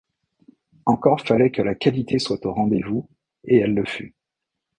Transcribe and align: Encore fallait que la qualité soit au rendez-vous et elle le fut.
Encore 0.87 1.21
fallait 1.21 1.51
que 1.51 1.61
la 1.61 1.75
qualité 1.75 2.17
soit 2.17 2.43
au 2.47 2.53
rendez-vous 2.53 3.07
et 3.43 3.57
elle 3.59 3.75
le 3.75 3.85
fut. 3.85 4.15